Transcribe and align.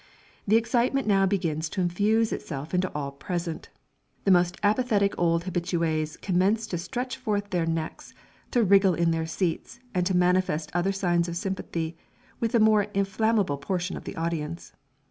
The 0.47 0.55
excitement 0.55 1.05
now 1.05 1.27
begins 1.27 1.69
to 1.69 1.79
infuse 1.79 2.33
itself 2.33 2.73
into 2.73 2.91
all 2.95 3.11
present; 3.11 3.69
the 4.23 4.31
most 4.31 4.57
apathetic 4.63 5.13
old 5.15 5.43
habitués 5.43 6.19
commence 6.23 6.65
to 6.65 6.79
stretch 6.79 7.17
forth 7.17 7.51
their 7.51 7.67
necks, 7.67 8.15
to 8.49 8.63
wriggle 8.63 8.99
on 8.99 9.11
their 9.11 9.27
seats, 9.27 9.79
and 9.93 10.11
manifest 10.15 10.71
other 10.73 10.91
signs 10.91 11.27
of 11.27 11.37
sympathy, 11.37 11.97
with 12.39 12.53
the 12.53 12.59
more 12.59 12.85
inflammable 12.95 13.59
portion 13.59 13.95
of 13.95 14.05
the 14.05 14.15
audience. 14.15 14.73